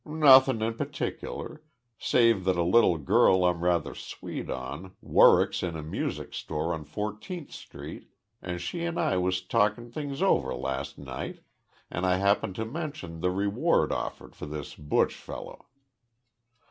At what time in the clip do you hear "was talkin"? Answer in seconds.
9.17-9.91